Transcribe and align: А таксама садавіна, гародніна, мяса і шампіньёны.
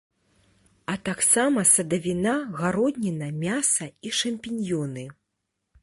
А 0.93 0.95
таксама 1.09 1.65
садавіна, 1.75 2.35
гародніна, 2.63 3.27
мяса 3.45 3.85
і 4.09 4.19
шампіньёны. 4.23 5.03